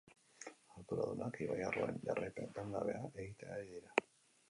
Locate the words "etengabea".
2.53-3.01